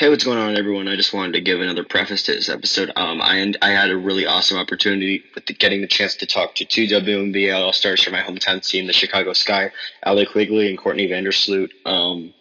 [0.00, 0.88] Hey, what's going on, everyone?
[0.88, 2.90] I just wanted to give another preface to this episode.
[2.96, 6.54] Um, I I had a really awesome opportunity with the, getting the chance to talk
[6.54, 9.70] to two WNBA All Stars from my hometown team, the Chicago Sky,
[10.02, 11.68] Allie Quigley and Courtney Vandersloot.
[11.84, 12.32] Um,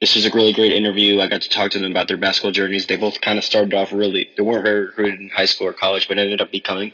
[0.00, 1.20] this was a really great interview.
[1.20, 2.86] I got to talk to them about their basketball journeys.
[2.86, 4.30] They both kind of started off really.
[4.38, 6.92] They weren't very recruited in high school or college, but ended up becoming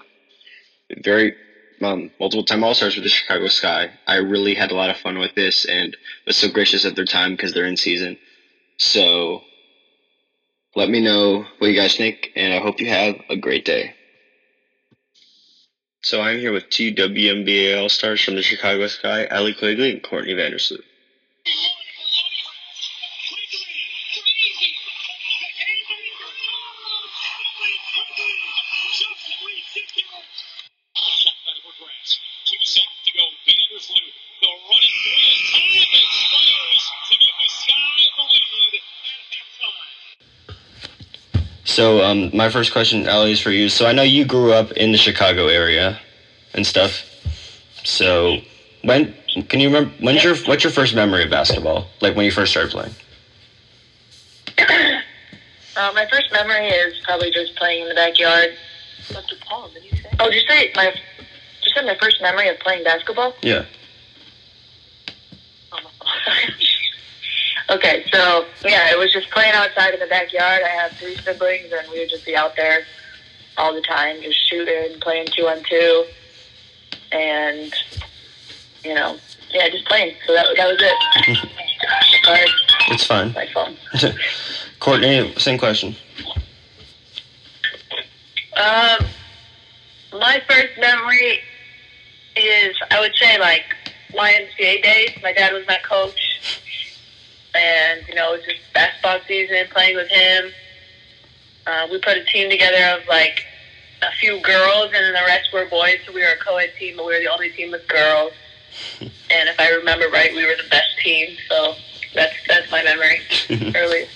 [1.04, 1.36] very
[1.80, 3.92] um, multiple time All Stars with the Chicago Sky.
[4.08, 5.96] I really had a lot of fun with this and
[6.26, 8.18] was so gracious of their time because they're in season.
[8.78, 9.42] So
[10.76, 13.94] let me know what you guys think, and I hope you have a great day.
[16.02, 20.02] So I'm here with two WNBA All Stars from the Chicago Sky, Allie Quigley and
[20.02, 20.82] Courtney Vandersloot.
[41.76, 43.68] So, um, my first question, Allie, is for you.
[43.68, 45.98] So, I know you grew up in the Chicago area
[46.54, 47.04] and stuff.
[47.84, 48.38] So,
[48.80, 49.12] when
[49.50, 49.92] can you remember?
[50.00, 51.84] When's your what's your first memory of basketball?
[52.00, 52.94] Like when you first started playing?
[55.76, 58.56] Uh, my first memory is probably just playing in the backyard.
[59.10, 59.36] Dr.
[59.46, 60.08] Paul, did you say?
[60.18, 60.90] Oh, did you say my?
[61.60, 63.34] Just said my first memory of playing basketball.
[63.42, 63.66] Yeah.
[67.68, 70.62] Okay, so yeah, it was just playing outside in the backyard.
[70.64, 72.84] I have three siblings, and we would just be out there
[73.56, 76.04] all the time, just shooting, playing two on two,
[77.10, 77.74] and
[78.84, 79.16] you know,
[79.50, 80.14] yeah, just playing.
[80.26, 81.38] So that that was it.
[82.24, 82.46] Sorry.
[82.88, 83.32] It's fine.
[83.32, 83.76] My phone.
[84.80, 85.96] Courtney, same question.
[88.56, 89.06] Um,
[90.12, 91.40] my first memory
[92.36, 93.64] is I would say like
[94.12, 95.10] YMCA days.
[95.20, 96.60] My dad was my coach
[97.56, 100.52] and you know, it was just basketball season, playing with him.
[101.66, 103.44] Uh, we put a team together of like
[104.02, 105.98] a few girls, and then the rest were boys.
[106.06, 108.32] So we were a co-ed team, but we were the only team with girls.
[109.00, 111.36] and if I remember right, we were the best team.
[111.48, 111.74] So
[112.14, 113.20] that's that's my memory
[113.74, 114.06] early.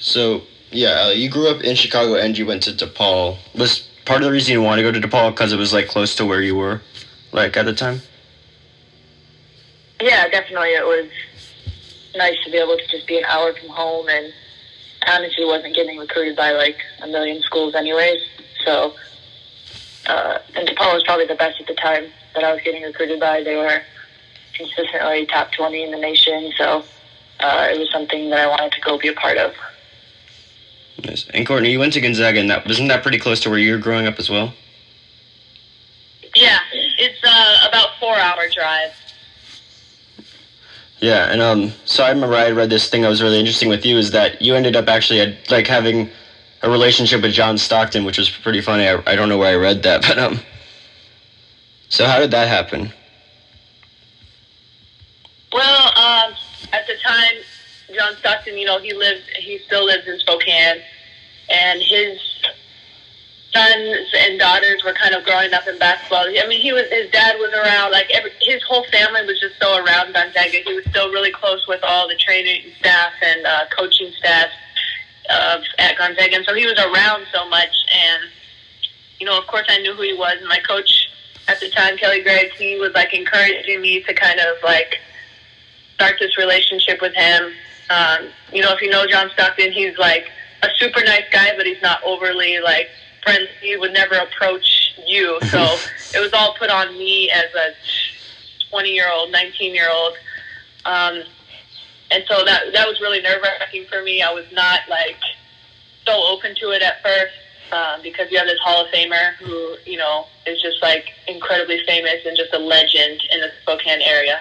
[0.00, 3.38] So yeah, uh, you grew up in Chicago and you went to DePaul.
[3.54, 5.86] Was part of the reason you wanted to go to DePaul because it was like
[5.86, 6.82] close to where you were,
[7.32, 8.02] like at the time?
[10.00, 10.70] Yeah, definitely.
[10.70, 11.10] It was
[12.14, 14.32] nice to be able to just be an hour from home, and
[15.06, 18.20] honestly, wasn't getting recruited by like a million schools, anyways.
[18.64, 18.94] So,
[20.06, 23.20] uh, and DePaul was probably the best at the time that I was getting recruited
[23.20, 23.42] by.
[23.42, 23.82] They were
[24.54, 26.84] consistently top twenty in the nation, so
[27.40, 29.54] uh, it was something that I wanted to go be a part of.
[31.04, 31.26] Nice.
[31.34, 33.72] And Courtney, you went to Gonzaga, and that wasn't that pretty close to where you
[33.72, 34.54] were growing up as well?
[36.34, 36.58] Yeah,
[36.98, 38.92] it's uh, about four hour drive.
[41.04, 43.84] Yeah, and um, so I remember I read this thing that was really interesting with
[43.84, 46.08] you is that you ended up actually had, like having
[46.62, 48.88] a relationship with John Stockton, which was pretty funny.
[48.88, 50.40] I, I don't know where I read that, but um,
[51.90, 52.90] so how did that happen?
[55.52, 56.32] Well, um,
[56.72, 57.34] at the time,
[57.94, 60.80] John Stockton, you know, he lived, he still lives in Spokane,
[61.50, 62.18] and his
[63.54, 66.26] sons and daughters were kind of growing up in basketball.
[66.26, 67.92] I mean, he was his dad was around.
[67.92, 70.58] Like every, his whole family was just so around Gonzaga.
[70.64, 74.50] He was still really close with all the training staff and uh, coaching staff
[75.30, 77.74] of at Gonzaga, and so he was around so much.
[77.92, 78.30] And
[79.20, 80.36] you know, of course, I knew who he was.
[80.38, 81.08] And my coach
[81.48, 85.00] at the time, Kelly Graves, he was like encouraging me to kind of like
[85.94, 87.52] start this relationship with him.
[87.90, 90.30] Um, you know, if you know John Stockton, he's like
[90.62, 92.88] a super nice guy, but he's not overly like
[93.24, 95.38] friends, he would never approach you.
[95.50, 95.58] So
[96.14, 97.74] it was all put on me as a
[98.70, 100.14] 20 year old, 19 year old.
[100.84, 101.22] Um,
[102.10, 104.22] and so that that was really nerve wracking for me.
[104.22, 105.16] I was not like
[106.06, 107.34] so open to it at first
[107.72, 111.80] um, because you have this Hall of Famer who you know is just like incredibly
[111.86, 114.40] famous and just a legend in the Spokane area.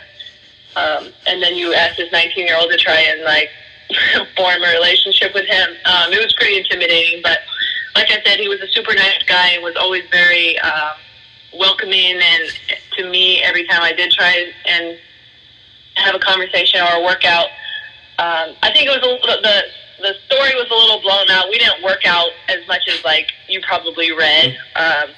[0.76, 3.50] Um, and then you ask this 19 year old to try and like
[4.38, 5.70] form a relationship with him.
[5.86, 7.40] Um, it was pretty intimidating, but
[7.96, 10.94] like I said, he was a super nice guy and was always very uh,
[11.54, 12.44] welcoming and
[12.98, 14.98] to me every time I did try and
[15.96, 17.48] have a conversation or a workout.
[18.20, 19.64] Um, I think it was a little, the
[20.00, 21.50] the story was a little blown out.
[21.50, 25.10] We didn't work out as much as like you probably read, um,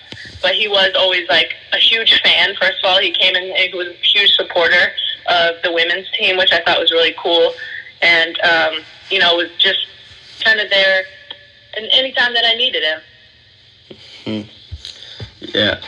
[0.41, 2.55] but he was always like a huge fan.
[2.61, 4.91] First of all, he came in and he was a huge supporter
[5.27, 7.53] of the women's team, which I thought was really cool,
[8.01, 8.73] and um,
[9.09, 9.87] you know was just
[10.43, 11.05] kind of there
[11.75, 12.99] and anytime that I needed him.
[14.23, 14.49] Hmm.
[15.39, 15.81] Yeah.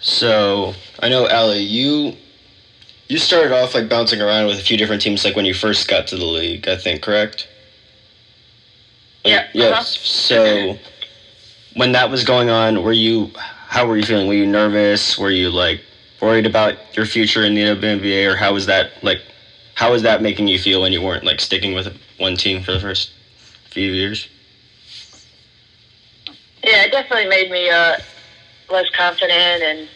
[0.00, 2.14] So I know Allie, you
[3.08, 5.88] you started off like bouncing around with a few different teams, like when you first
[5.88, 6.68] got to the league.
[6.68, 7.48] I think correct.
[9.24, 9.48] Yeah.
[9.52, 9.72] Yes.
[9.72, 9.82] uh-huh.
[9.84, 10.78] So
[11.74, 13.30] when that was going on, were you?
[13.68, 14.28] How were you feeling?
[14.28, 15.18] Were you nervous?
[15.18, 15.80] Were you like
[16.20, 19.20] worried about your future in the WNBA, or how was that like?
[19.74, 22.72] How was that making you feel when you weren't like sticking with one team for
[22.72, 23.10] the first
[23.78, 24.28] few years?
[26.64, 27.96] Yeah, it definitely made me uh,
[28.68, 29.88] less confident, and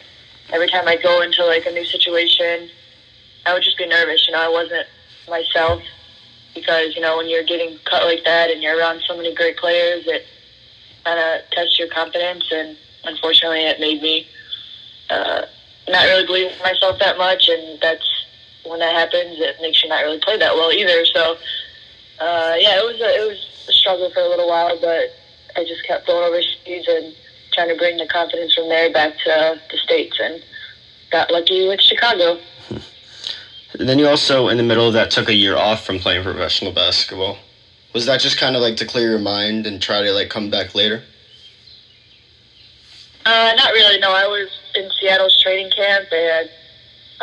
[0.53, 2.69] every time I go into like a new situation,
[3.45, 4.25] I would just be nervous.
[4.25, 4.87] You know, I wasn't
[5.27, 5.81] myself
[6.55, 9.57] because you know when you're getting cut like that and you're around so many great
[9.57, 10.25] players, it
[11.03, 14.25] kind of tests your confidence, and unfortunately, it made me
[15.09, 15.41] uh,
[15.89, 18.07] not really believe in myself that much, and that's
[18.63, 21.03] when that happens, it makes you not really play that well either.
[21.03, 21.35] So,
[22.19, 25.09] uh, yeah, it was a, it was a struggle for a little while, but
[25.55, 27.13] I just kept going overseas and
[27.51, 30.41] trying to bring the confidence from there back to the states, and
[31.11, 32.39] got lucky with Chicago.
[33.79, 36.23] And then you also, in the middle of that, took a year off from playing
[36.23, 37.37] professional basketball.
[37.93, 40.49] Was that just kind of like to clear your mind and try to like come
[40.49, 41.03] back later?
[43.25, 43.99] Uh, not really.
[43.99, 46.49] No, I was in Seattle's training camp, and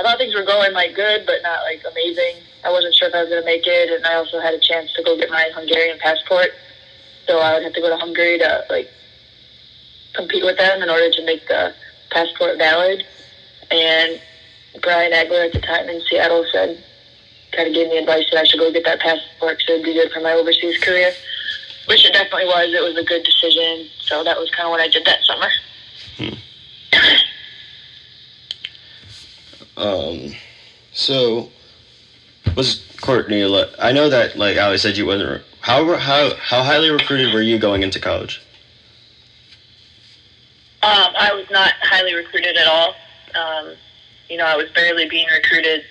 [0.00, 2.36] I thought things were going like good, but not like amazing.
[2.64, 4.58] I wasn't sure if I was going to make it, and I also had a
[4.58, 6.54] chance to go get my Hungarian passport,
[7.26, 8.90] so I would have to go to Hungary to like
[10.14, 11.74] compete with them in order to make the
[12.10, 13.04] passport valid.
[13.70, 14.18] And
[14.80, 16.82] Brian Agler at the time in Seattle said,
[17.52, 19.84] kind of gave me advice that I should go get that passport because it would
[19.84, 21.12] be good for my overseas career,
[21.88, 22.72] which it definitely was.
[22.72, 25.50] It was a good decision, so that was kind of what I did that summer.
[26.16, 26.38] Hmm.
[29.80, 30.32] Um,
[30.92, 31.48] so
[32.54, 33.42] was Courtney?
[33.78, 35.42] I know that like Allie said you wasn't.
[35.60, 38.42] How how how highly recruited were you going into college?
[40.82, 42.94] Um, I was not highly recruited at all.
[43.34, 43.74] Um,
[44.28, 45.84] you know, I was barely being recruited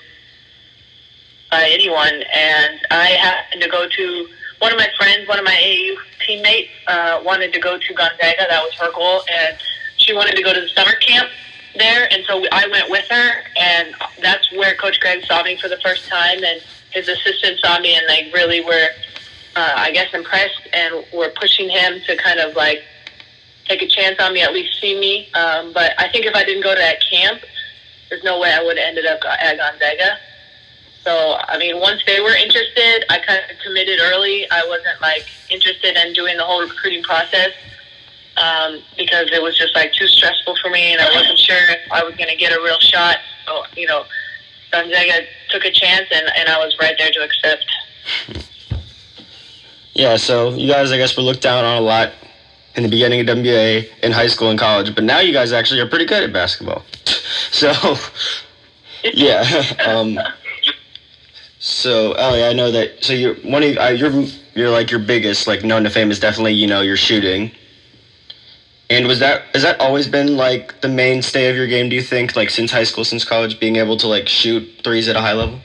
[1.50, 4.28] by anyone, and I happened to go to
[4.60, 5.96] one of my friends, one of my AU
[6.26, 8.46] teammates, uh, wanted to go to Gonzaga.
[8.50, 9.58] That was her goal, and
[9.98, 11.30] she wanted to go to the summer camp
[11.76, 15.68] there, and so I went with her, and that's where Coach Graves saw me for
[15.68, 16.62] the first time, and
[16.92, 18.88] his assistant saw me, and like really were,
[19.56, 22.84] uh, I guess, impressed, and were pushing him to kind of like
[23.68, 25.32] take a chance on me, at least see me.
[25.34, 27.42] Um, but I think if I didn't go to that camp,
[28.10, 30.18] there's no way I would have ended up at Gonzaga.
[31.04, 34.50] So, I mean, once they were interested, I kind of committed early.
[34.52, 37.52] I wasn't like interested in doing the whole recruiting process
[38.40, 41.92] um, because it was just like too stressful for me, and I wasn't sure if
[41.92, 43.18] I was going to get a real shot.
[43.46, 44.06] So, you know,
[44.72, 47.66] Gonzaga took a chance, and, and I was right there to accept.
[49.96, 52.14] Yeah, so you guys, I guess, were looked down on a lot
[52.76, 55.82] in the beginning of WNBA in high school and college, but now you guys actually
[55.82, 56.86] are pretty good at basketball.
[57.52, 57.98] so,
[59.04, 59.64] yeah.
[59.86, 60.18] Um,
[61.60, 63.04] so, Allie, I know that.
[63.04, 64.26] So you're one of uh, you're
[64.56, 67.52] you're like your biggest like known to fame is definitely you know your shooting.
[68.90, 71.90] And was that has that always been like the mainstay of your game?
[71.90, 75.08] Do you think like since high school, since college, being able to like shoot threes
[75.08, 75.60] at a high level?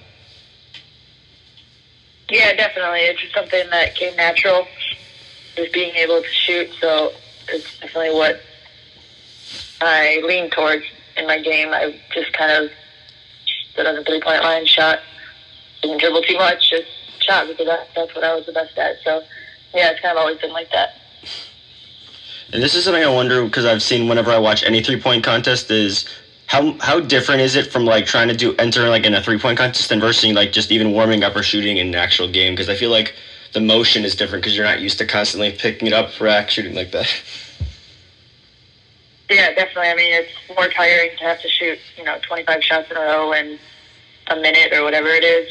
[2.29, 3.01] Yeah, definitely.
[3.01, 4.67] It's just something that came natural,
[5.57, 6.69] is being able to shoot.
[6.81, 7.13] So
[7.49, 8.41] it's definitely what
[9.81, 10.85] I lean towards
[11.17, 11.69] in my game.
[11.73, 12.71] I just kind of
[13.73, 15.01] stood on the three point line, shot,
[15.83, 16.89] didn't dribble too much, just
[17.21, 18.97] shot because that, that's what I was the best at.
[19.03, 19.23] So
[19.75, 20.91] yeah, it's kind of always been like that.
[22.55, 25.25] And this is something I wonder because I've seen whenever I watch any three point
[25.25, 26.05] contest is
[26.47, 29.41] how how different is it from like trying to do enter like in a three
[29.41, 32.53] point contest and versus like just even warming up or shooting in an actual game
[32.55, 33.17] because I feel like
[33.55, 36.53] the motion is different because you're not used to constantly picking it up for act
[36.53, 37.13] shooting like that.
[39.31, 39.89] Yeah, definitely.
[39.89, 43.01] I mean, it's more tiring to have to shoot, you know, 25 shots in a
[43.01, 43.59] row in
[44.27, 45.49] a minute or whatever it is.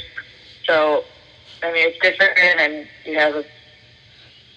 [0.65, 1.03] So,
[1.63, 3.43] I mean, it's different, and you have a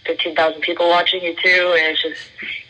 [0.07, 2.21] 15,000 people watching you too, and it's just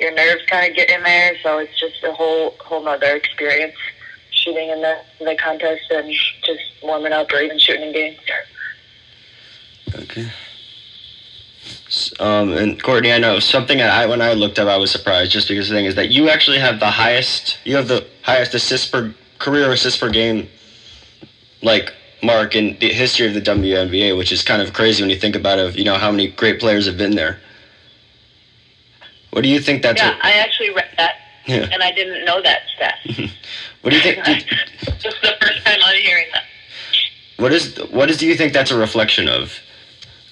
[0.00, 1.36] your nerves kind of get in there.
[1.42, 3.74] So it's just a whole whole nother experience
[4.30, 6.12] shooting in the the contest and
[6.44, 8.18] just warming up or even shooting in games.
[9.94, 10.28] Okay.
[12.20, 15.48] Um, and Courtney, I know something I when I looked up, I was surprised just
[15.48, 18.92] because the thing is that you actually have the highest, you have the highest assist
[18.92, 20.48] per career assist per game,
[21.62, 25.16] like mark in the history of the WNBA, which is kind of crazy when you
[25.18, 25.76] think about it.
[25.76, 27.38] You know how many great players have been there.
[29.30, 30.00] What do you think that's?
[30.00, 31.68] yeah, I actually read that, yeah.
[31.70, 32.98] and I didn't know that stat.
[33.82, 34.24] What do you think?
[34.24, 36.42] do you- this is the first time I'm hearing that.
[37.36, 39.52] What is what is do you think that's a reflection of?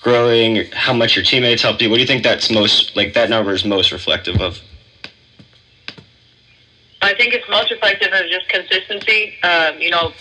[0.00, 1.88] Growing, how much your teammates helped you.
[1.88, 4.58] What do you think that's most like that number is most reflective of?
[7.00, 9.34] I think it's most reflective of just consistency.
[9.42, 10.12] Um, you know,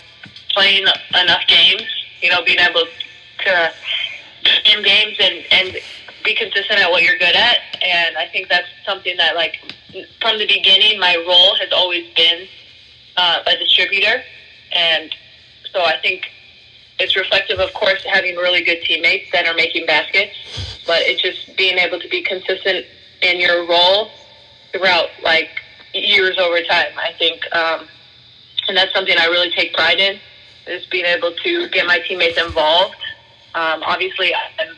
[0.54, 0.86] playing
[1.20, 1.82] enough games.
[2.22, 2.86] You know, being able
[3.44, 3.72] to
[4.66, 5.76] in games and and
[6.24, 7.58] be consistent at what you're good at.
[7.82, 9.60] And I think that's something that like
[10.20, 12.46] from the beginning, my role has always been
[13.16, 14.22] uh, a distributor,
[14.72, 15.14] and
[15.70, 16.30] so I think
[16.98, 20.32] it's reflective, of course, having really good teammates that are making baskets,
[20.86, 22.86] but it's just being able to be consistent
[23.20, 24.10] in your role
[24.72, 25.50] throughout like
[25.92, 26.92] years over time.
[26.96, 27.86] I think, um,
[28.68, 30.18] and that's something I really take pride in
[30.66, 32.96] is being able to get my teammates involved.
[33.54, 34.76] Um, obviously, I'm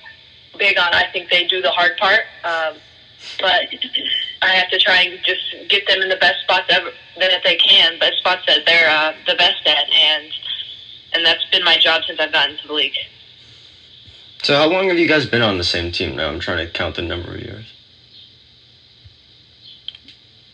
[0.59, 0.93] big on.
[0.93, 2.77] I think they do the hard part, um,
[3.41, 3.69] but
[4.43, 7.57] I have to try and just get them in the best spots ever that they
[7.57, 10.33] can, best spots that they're uh, the best at, and
[11.13, 12.97] and that's been my job since I've gotten to the league.
[14.43, 16.29] So, how long have you guys been on the same team now?
[16.29, 17.65] I'm trying to count the number of years.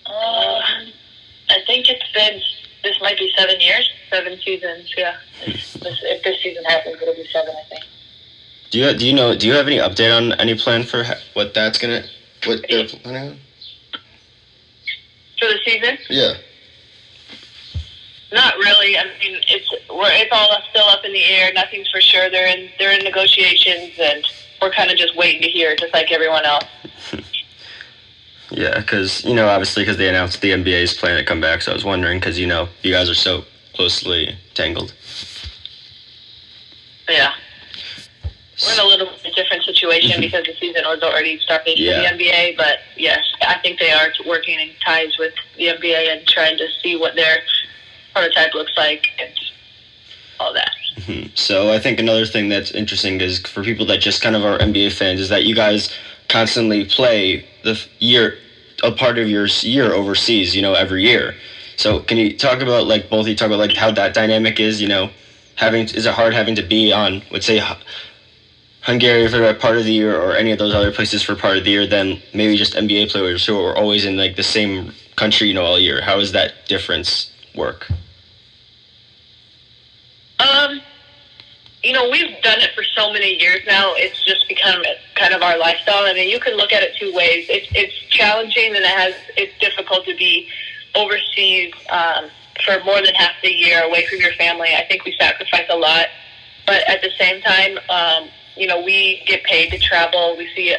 [0.07, 0.61] Uh,
[1.51, 2.41] I think it's been.
[2.83, 4.93] This might be seven years, seven seasons.
[4.97, 7.85] Yeah, if this season happens, it'll be seven, I think.
[8.71, 9.37] Do you do you know?
[9.37, 11.05] Do you have any update on any plan for
[11.35, 12.05] what that's gonna
[12.45, 13.39] what they're planning on?
[15.39, 15.99] For the season?
[16.09, 16.35] Yeah.
[18.33, 18.97] Not really.
[18.97, 21.53] I mean, it's we're it's all still up in the air.
[21.53, 22.31] Nothing's for sure.
[22.31, 24.25] They're in they're in negotiations, and
[24.61, 26.65] we're kind of just waiting to hear, just like everyone else.
[28.51, 31.73] yeah, because you know, obviously, because they announced the NBA's plan to come back, so
[31.73, 33.45] I was wondering, because you know, you guys are so
[33.83, 34.95] closely tangled.
[37.09, 37.33] Yeah.
[38.63, 42.09] We're in a little bit different situation because the season was already starting yeah.
[42.09, 46.13] for the NBA, but yes, I think they are working in ties with the NBA
[46.13, 47.39] and trying to see what their
[48.13, 49.33] prototype looks like and
[50.39, 50.71] all that.
[50.99, 51.31] Mm-hmm.
[51.35, 54.59] So I think another thing that's interesting is for people that just kind of are
[54.59, 55.93] NBA fans is that you guys
[56.29, 58.39] constantly play the year
[58.85, 61.35] a part of your year overseas, you know, every year.
[61.83, 64.61] So can you talk about like both of you talk about like how that dynamic
[64.61, 65.11] is, you know,
[65.57, 67.61] having is it hard having to be on let's say
[68.83, 71.65] Hungary for part of the year or any of those other places for part of
[71.65, 75.49] the year than maybe just NBA players who are always in like the same country,
[75.49, 76.03] you know, all year.
[76.03, 77.89] How does that difference work?
[80.39, 80.81] Um,
[81.83, 83.95] you know, we've done it for so many years now.
[83.97, 84.85] It's just become
[85.17, 86.05] kind of our lifestyle.
[86.05, 87.47] I mean, you can look at it two ways.
[87.49, 90.47] It's it's challenging and it has it's difficult to be
[90.95, 92.27] overseas um,
[92.65, 94.69] for more than half the year away from your family.
[94.75, 96.07] I think we sacrifice a lot,
[96.67, 100.37] but at the same time, um, you know, we get paid to travel.
[100.37, 100.75] We see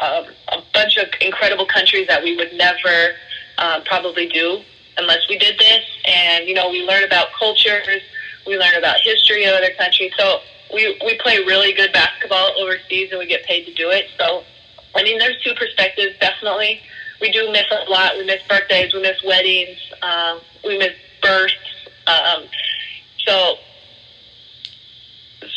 [0.00, 3.14] um, a bunch of incredible countries that we would never
[3.58, 4.62] um, probably do
[4.98, 5.84] unless we did this.
[6.06, 8.02] And you know, we learn about cultures,
[8.46, 10.12] we learn about history of other countries.
[10.18, 10.40] So
[10.72, 14.06] we we play really good basketball overseas, and we get paid to do it.
[14.18, 14.44] So
[14.94, 16.18] I mean, there's two perspectives.
[16.20, 16.80] Definitely,
[17.20, 18.16] we do miss a lot.
[18.16, 20.92] We miss birthdays, we miss weddings, um, we miss
[21.22, 21.54] births.
[22.06, 22.44] Um,
[23.26, 23.56] so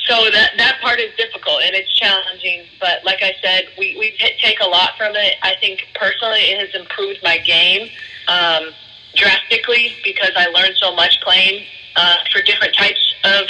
[0.05, 2.65] so that that part is difficult and it's challenging.
[2.79, 5.35] But like I said, we we t- take a lot from it.
[5.41, 7.89] I think personally, it has improved my game
[8.27, 8.71] um,
[9.15, 13.47] drastically because I learned so much playing uh, for different types of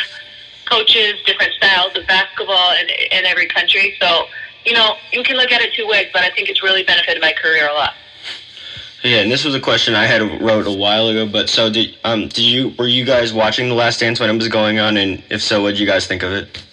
[0.65, 3.95] coaches, different styles of basketball in, in every country.
[3.99, 4.27] So
[4.65, 7.21] you know, you can look at it two ways, but I think it's really benefited
[7.21, 7.93] my career a lot.
[9.03, 11.25] Yeah, and this was a question I had wrote a while ago.
[11.25, 14.35] But so did um did you were you guys watching The Last Dance when it
[14.35, 16.63] was going on, and if so, what did you guys think of it?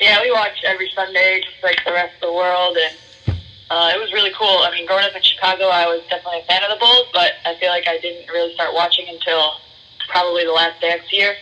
[0.00, 3.36] Yeah, we watch every Sunday, just like the rest of the world, and
[3.70, 4.62] uh, it was really cool.
[4.62, 7.32] I mean, growing up in Chicago, I was definitely a fan of the Bulls, but
[7.44, 9.54] I feel like I didn't really start watching until
[10.08, 11.36] probably the Last Dance year,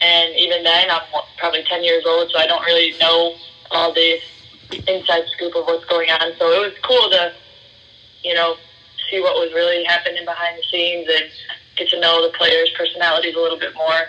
[0.00, 1.02] and even then, I'm
[1.38, 3.34] probably ten years old, so I don't really know
[3.70, 4.18] all the
[4.88, 6.32] inside scoop of what's going on.
[6.38, 7.32] So it was cool to
[8.24, 8.56] you know,
[9.10, 11.30] see what was really happening behind the scenes and
[11.76, 14.02] get to know the players' personalities a little bit more.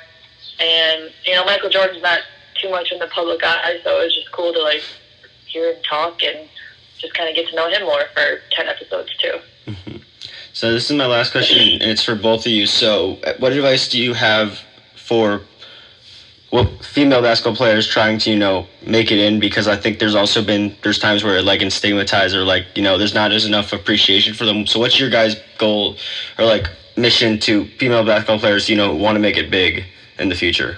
[0.59, 2.21] And you know, Michael Jordan's not
[2.59, 4.81] too much in the public eye, so it was just cool to like
[5.45, 6.47] hear him talk and
[6.97, 9.37] just kind of get to know him more for ten episodes too.
[9.67, 9.97] Mm-hmm.
[10.53, 12.65] So this is my last question, and it's for both of you.
[12.65, 14.61] So, what advice do you have
[14.95, 15.41] for
[16.51, 20.15] well, female basketball players trying to you know make it in because I think there's
[20.15, 23.45] also been there's times where like in stigmatized or like you know there's not as
[23.45, 24.65] enough appreciation for them.
[24.65, 25.95] So what's your guys' goal
[26.37, 29.83] or like mission to female basketball players you know want to make it big
[30.17, 30.77] in the future?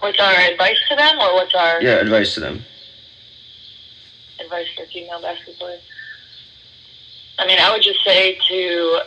[0.00, 2.62] What's our advice to them, or what's our yeah advice to them?
[4.40, 5.82] Advice for female basketball players.
[7.38, 9.00] I mean, I would just say to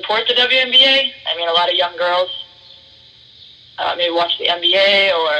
[0.00, 1.12] support the WNBA.
[1.26, 2.30] I mean, a lot of young girls
[3.78, 5.30] uh, maybe watch the NBA or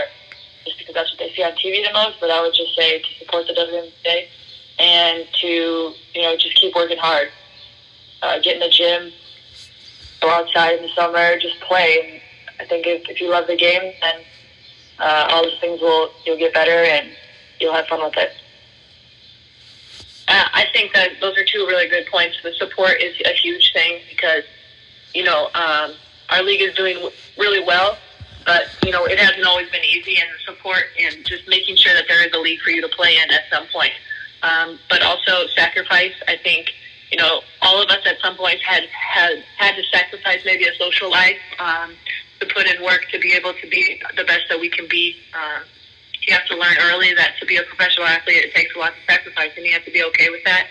[0.64, 2.20] just because that's what they see on TV the most.
[2.20, 4.26] But I would just say to support the WNBA
[4.78, 5.46] and to
[6.14, 7.28] you know just keep working hard,
[8.22, 9.12] uh, get in the gym,
[10.20, 12.00] go outside in the summer, just play.
[12.12, 12.20] And
[12.60, 14.20] I think if, if you love the game, then
[14.98, 17.10] uh, all those things will you'll get better and
[17.58, 18.32] you'll have fun with it.
[20.30, 22.36] Uh, I think that those are two really good points.
[22.40, 24.44] The support is a huge thing because
[25.12, 25.94] you know um,
[26.30, 26.96] our league is doing
[27.36, 27.98] really well,
[28.46, 31.94] but you know it hasn't always been easy, and the support and just making sure
[31.94, 33.92] that there is a league for you to play in at some point.
[34.44, 36.14] Um, but also sacrifice.
[36.28, 36.74] I think
[37.10, 40.74] you know all of us at some point had had had to sacrifice maybe a
[40.76, 41.90] social life um,
[42.38, 45.16] to put in work to be able to be the best that we can be.
[45.34, 45.64] Um,
[46.30, 48.90] you have to learn early that to be a professional athlete, it takes a lot
[48.90, 50.68] of sacrifice, and you have to be okay with that.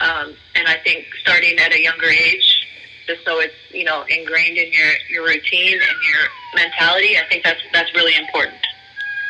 [0.00, 2.66] Um, and I think starting at a younger age,
[3.06, 6.22] just so it's you know ingrained in your your routine and your
[6.54, 8.56] mentality, I think that's that's really important.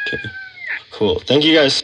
[0.06, 0.22] Okay,
[0.92, 1.18] cool.
[1.18, 1.82] Thank you guys.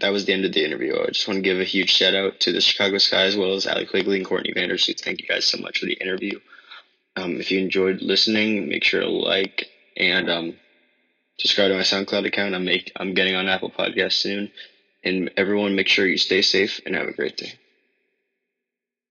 [0.00, 0.94] That was the end of the interview.
[1.00, 3.54] I just want to give a huge shout out to the Chicago Sky as well
[3.54, 5.00] as Allie Quigley and Courtney Vandersloot.
[5.00, 6.38] Thank you guys so much for the interview.
[7.16, 10.54] Um, if you enjoyed listening, make sure to like and um,
[11.42, 12.54] subscribe to my SoundCloud account.
[12.54, 14.52] I'm make I'm getting on Apple Podcast soon.
[15.02, 17.54] And everyone, make sure you stay safe and have a great day.